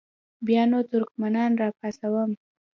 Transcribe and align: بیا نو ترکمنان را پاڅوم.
بیا 0.45 0.63
نو 0.69 0.79
ترکمنان 0.89 1.51
را 1.59 1.67
پاڅوم. 1.77 2.31